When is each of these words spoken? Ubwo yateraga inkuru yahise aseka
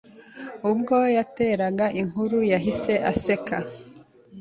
Ubwo 0.71 0.97
yateraga 1.17 1.85
inkuru 2.01 2.37
yahise 2.51 2.93
aseka 3.11 3.57